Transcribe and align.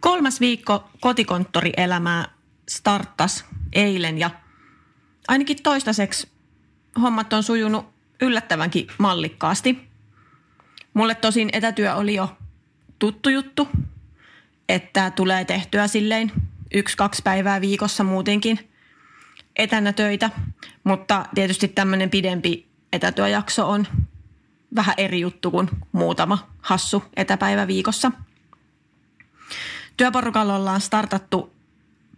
Kolmas 0.00 0.40
viikko 0.40 0.90
kotikonttorielämää 1.00 2.28
starttas 2.68 3.44
eilen 3.72 4.18
ja 4.18 4.30
ainakin 5.28 5.62
toistaiseksi 5.62 6.28
hommat 7.02 7.32
on 7.32 7.42
sujunut 7.42 7.86
yllättävänkin 8.20 8.86
mallikkaasti. 8.98 9.88
Mulle 10.94 11.14
tosin 11.14 11.50
etätyö 11.52 11.94
oli 11.94 12.14
jo 12.14 12.36
tuttu 12.98 13.28
juttu, 13.28 13.68
että 14.68 15.10
tulee 15.10 15.44
tehtyä 15.44 15.86
silleen 15.86 16.32
yksi-kaksi 16.74 17.22
päivää 17.22 17.60
viikossa 17.60 18.04
muutenkin 18.04 18.58
etänä 19.56 19.92
töitä, 19.92 20.30
mutta 20.84 21.26
tietysti 21.34 21.68
tämmöinen 21.68 22.10
pidempi 22.10 22.66
etätyöjakso 22.92 23.70
on 23.70 23.86
vähän 24.74 24.94
eri 24.98 25.20
juttu 25.20 25.50
kuin 25.50 25.68
muutama 25.92 26.50
hassu 26.60 27.04
etäpäivä 27.16 27.66
viikossa. 27.66 28.12
Työporukalla 30.00 30.56
ollaan 30.56 30.80
startattu 30.80 31.52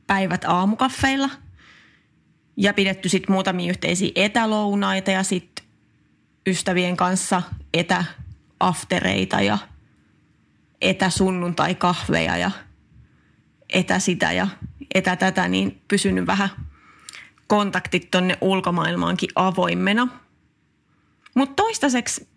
päivät 0.06 0.44
aamukaffeilla 0.44 1.30
ja 2.56 2.74
pidetty 2.74 3.08
sitten 3.08 3.32
muutamia 3.32 3.70
yhteisiä 3.70 4.12
etälounaita 4.14 5.10
ja 5.10 5.22
sitten 5.22 5.64
ystävien 6.46 6.96
kanssa 6.96 7.42
etäaftereita 7.74 9.40
ja 9.40 9.58
etäsunnuntai-kahveja 10.80 12.36
ja 12.36 12.50
etä 13.72 13.98
sitä 13.98 14.32
ja 14.32 14.46
etä 14.94 15.16
tätä, 15.16 15.48
niin 15.48 15.82
pysynyt 15.88 16.26
vähän 16.26 16.48
kontaktit 17.46 18.10
tonne 18.10 18.38
ulkomaailmaankin 18.40 19.30
avoimena. 19.34 20.08
Mutta 21.34 21.62
toistaiseksi 21.62 22.28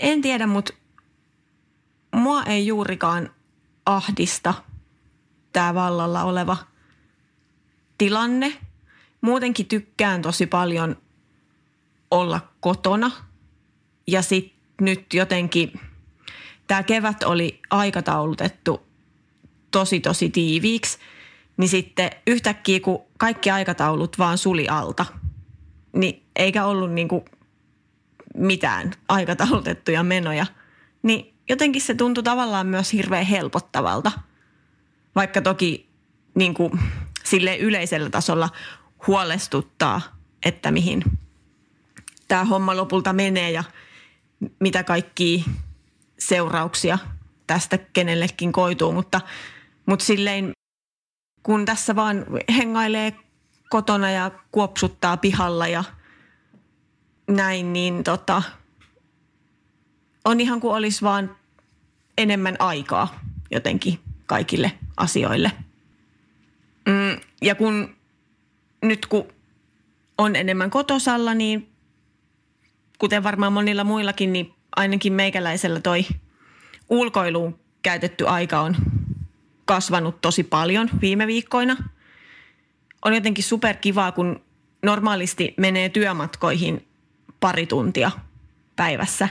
en 0.00 0.22
tiedä, 0.22 0.46
mutta 0.46 0.74
mua 2.14 2.42
ei 2.42 2.66
juurikaan 2.66 3.30
ahdista 3.86 4.54
tämä 5.52 5.74
vallalla 5.74 6.22
oleva 6.22 6.56
tilanne. 7.98 8.56
Muutenkin 9.20 9.66
tykkään 9.66 10.22
tosi 10.22 10.46
paljon 10.46 10.96
olla 12.10 12.40
kotona 12.60 13.10
ja 14.06 14.22
sitten 14.22 14.54
nyt 14.80 15.14
jotenkin 15.14 15.80
tämä 16.66 16.82
kevät 16.82 17.22
oli 17.22 17.60
aikataulutettu 17.70 18.86
tosi 19.70 20.00
tosi 20.00 20.30
tiiviiksi, 20.30 20.98
niin 21.56 21.68
sitten 21.68 22.10
yhtäkkiä 22.26 22.80
kun 22.80 23.02
kaikki 23.18 23.50
aikataulut 23.50 24.18
vaan 24.18 24.38
suli 24.38 24.68
alta, 24.68 25.06
niin 25.92 26.22
eikä 26.36 26.64
ollut 26.64 26.92
niin 26.92 27.08
kuin 27.08 27.24
mitään 28.34 28.92
aikataulutettuja 29.08 30.02
menoja, 30.02 30.46
niin 31.02 31.33
jotenkin 31.48 31.82
se 31.82 31.94
tuntui 31.94 32.22
tavallaan 32.22 32.66
myös 32.66 32.92
hirveän 32.92 33.26
helpottavalta. 33.26 34.12
Vaikka 35.14 35.40
toki 35.40 35.88
niin 36.34 36.54
kuin, 36.54 36.80
sille 37.24 37.56
yleisellä 37.56 38.10
tasolla 38.10 38.50
huolestuttaa, 39.06 40.00
että 40.42 40.70
mihin 40.70 41.02
tämä 42.28 42.44
homma 42.44 42.76
lopulta 42.76 43.12
menee 43.12 43.50
ja 43.50 43.64
mitä 44.60 44.84
kaikki 44.84 45.44
seurauksia 46.18 46.98
tästä 47.46 47.78
kenellekin 47.78 48.52
koituu, 48.52 48.92
mutta, 48.92 49.20
mutta 49.86 50.04
silleen 50.04 50.52
kun 51.42 51.64
tässä 51.64 51.96
vaan 51.96 52.26
hengailee 52.56 53.16
kotona 53.70 54.10
ja 54.10 54.30
kuopsuttaa 54.50 55.16
pihalla 55.16 55.68
ja– 55.68 55.84
näin, 57.28 57.72
niin 57.72 58.04
tota, 58.04 58.42
on 60.24 60.40
ihan 60.40 60.60
kuin 60.60 60.74
olisi 60.74 61.02
vaan 61.02 61.36
enemmän 62.18 62.56
aikaa 62.58 63.20
jotenkin 63.50 63.98
kaikille 64.26 64.72
asioille. 64.96 65.52
Mm, 66.88 67.20
ja 67.42 67.54
kun 67.54 67.96
nyt 68.82 69.06
kun 69.06 69.26
on 70.18 70.36
enemmän 70.36 70.70
kotosalla, 70.70 71.34
niin 71.34 71.68
kuten 72.98 73.22
varmaan 73.22 73.52
monilla 73.52 73.84
muillakin, 73.84 74.32
niin 74.32 74.54
ainakin 74.76 75.12
meikäläisellä 75.12 75.80
toi 75.80 76.06
ulkoiluun 76.88 77.58
käytetty 77.82 78.28
aika 78.28 78.60
on 78.60 78.76
kasvanut 79.64 80.20
tosi 80.20 80.42
paljon 80.42 80.90
viime 81.00 81.26
viikkoina. 81.26 81.76
On 83.04 83.14
jotenkin 83.14 83.44
superkivaa, 83.44 84.12
kun 84.12 84.40
normaalisti 84.82 85.54
menee 85.56 85.88
työmatkoihin 85.88 86.88
pari 87.40 87.66
tuntia 87.66 88.10
päivässä, 88.76 89.28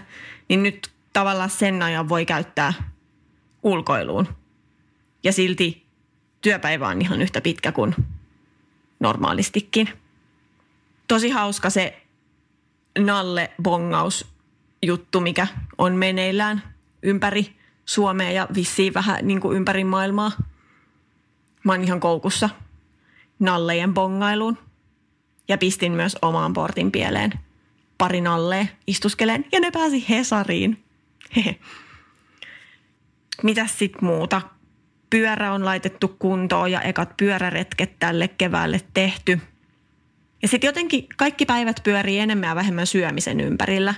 niin 0.50 0.64
nyt 0.64 0.92
tavallaan 1.14 1.50
sen 1.50 1.82
ajan 1.82 2.10
voi 2.10 2.26
käyttää 2.26 2.74
ulkoiluun. 3.64 4.28
Ja 5.24 5.34
silti 5.34 5.86
työpäivä 6.42 6.88
on 6.88 7.02
ihan 7.02 7.22
yhtä 7.22 7.42
pitkä 7.42 7.72
kuin 7.72 7.96
normaalistikin. 9.00 9.90
Tosi 11.08 11.30
hauska 11.30 11.70
se 11.70 12.02
nalle-bongaus 13.00 14.28
juttu, 14.82 15.20
mikä 15.20 15.48
on 15.78 15.96
meneillään 15.96 16.64
ympäri 17.04 17.56
Suomea 17.86 18.32
ja 18.32 18.48
vissiin 18.56 18.94
vähän 18.94 19.20
niin 19.22 19.42
kuin 19.42 19.58
ympäri 19.58 19.84
maailmaa. 19.84 20.32
Mä 21.64 21.72
oon 21.72 21.84
ihan 21.84 22.00
koukussa 22.00 22.50
nallejen 23.40 23.94
bongailuun 23.94 24.58
ja 25.48 25.58
pistin 25.58 25.92
myös 25.92 26.18
omaan 26.22 26.54
portin 26.54 26.92
pieleen– 26.92 27.34
parin 27.98 28.28
alle 28.28 28.70
istuskeleen 28.88 29.46
ja 29.52 29.60
ne 29.60 29.72
pääsi 29.72 30.06
Hesariin. 30.10 30.84
Hehe. 31.36 31.60
Mitäs 33.44 33.80
sit 33.80 34.02
muuta? 34.02 34.42
Pyörä 35.10 35.54
on 35.54 35.66
laitettu 35.66 36.08
kuntoon 36.08 36.72
ja 36.72 36.82
ekat 36.82 37.18
pyöräretket 37.18 38.00
tälle 38.00 38.28
keväälle 38.28 38.82
tehty. 38.94 39.40
Ja 40.42 40.48
sitten 40.48 40.68
jotenkin 40.68 41.08
kaikki 41.18 41.46
päivät 41.46 41.80
pyörii 41.84 42.20
enemmän 42.20 42.50
ja 42.50 42.56
vähemmän 42.56 42.88
syömisen 42.88 43.40
ympärillä. 43.40 43.96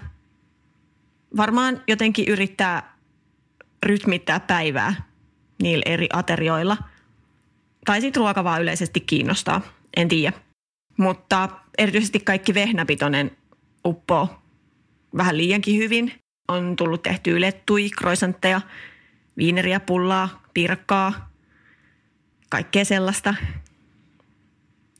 Varmaan 1.38 1.82
jotenkin 1.88 2.28
yrittää 2.28 2.96
rytmittää 3.86 4.40
päivää 4.40 4.96
niillä 5.62 5.84
eri 5.86 6.08
aterioilla. 6.14 6.78
Tai 7.86 8.02
sitten 8.02 8.20
ruoka 8.20 8.44
vaan 8.44 8.62
yleisesti 8.62 9.00
kiinnostaa, 9.00 9.62
en 9.98 10.08
tiedä. 10.08 10.34
Mutta 10.98 11.50
erityisesti 11.78 12.20
kaikki 12.20 12.54
vehnäpitoinen 12.54 13.38
uppoo 13.86 14.46
vähän 15.18 15.38
liiankin 15.38 15.78
hyvin. 15.78 16.14
On 16.48 16.76
tullut 16.76 17.04
tehty 17.04 17.42
lettui, 17.42 17.90
kroisantteja, 17.90 18.62
viineriä, 19.38 19.80
pullaa, 19.80 20.44
pirkkaa, 20.54 21.30
kaikkea 22.50 22.86
sellaista. 22.86 23.36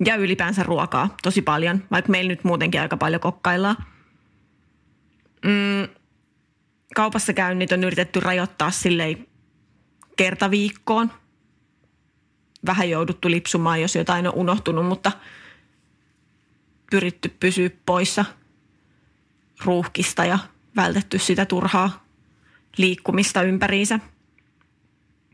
Ja 0.06 0.16
ylipäänsä 0.16 0.64
ruokaa 0.64 1.16
tosi 1.24 1.42
paljon, 1.42 1.84
vaikka 1.92 2.12
meillä 2.12 2.30
nyt 2.30 2.44
muutenkin 2.44 2.82
aika 2.82 2.98
paljon 2.98 3.22
kokkaillaan. 3.22 3.76
Mm, 5.46 5.96
kaupassa 6.96 7.34
käynnit 7.34 7.72
on 7.72 7.84
yritetty 7.84 8.20
rajoittaa 8.20 8.72
silleen 8.72 9.28
kerta 10.18 10.52
viikkoon. 10.52 11.12
Vähän 12.66 12.90
jouduttu 12.90 13.30
lipsumaan, 13.30 13.82
jos 13.82 13.96
jotain 13.96 14.28
on 14.28 14.34
unohtunut, 14.34 14.86
mutta 14.86 15.12
pyritty 16.92 17.30
pysyä 17.40 17.70
poissa– 17.86 18.26
ruuhkista 19.64 20.26
ja 20.26 20.40
vältetty 20.76 21.20
sitä 21.20 21.46
turhaa 21.46 22.06
liikkumista 22.78 23.42
ympäriinsä. 23.42 24.00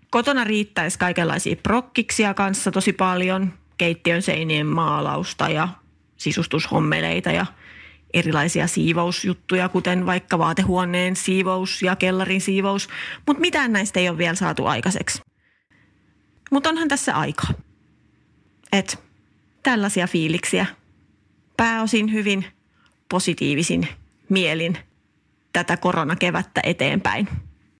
Kotona 0.09 0.43
riittäisi 0.43 0.99
kaikenlaisia 0.99 1.55
prokkiksia 1.55 2.33
kanssa 2.33 2.71
tosi 2.71 2.93
paljon, 2.93 3.53
keittiön 3.77 4.21
seinien 4.21 4.67
maalausta 4.67 5.49
ja 5.49 5.67
sisustushommeleita 6.17 7.31
ja 7.31 7.45
erilaisia 8.13 8.67
siivousjuttuja, 8.67 9.69
kuten 9.69 10.05
vaikka 10.05 10.37
vaatehuoneen 10.37 11.15
siivous 11.15 11.81
ja 11.81 11.95
kellarin 11.95 12.41
siivous, 12.41 12.89
mutta 13.27 13.41
mitään 13.41 13.73
näistä 13.73 13.99
ei 13.99 14.09
ole 14.09 14.17
vielä 14.17 14.35
saatu 14.35 14.65
aikaiseksi. 14.65 15.21
Mutta 16.51 16.69
onhan 16.69 16.87
tässä 16.87 17.15
aika. 17.15 17.47
Et 18.71 19.03
tällaisia 19.63 20.07
fiiliksiä. 20.07 20.65
Pääosin 21.57 22.13
hyvin 22.13 22.45
positiivisin 23.09 23.87
mielin 24.31 24.77
tätä 25.53 25.77
koronakevättä 25.77 26.61
eteenpäin. 26.63 27.27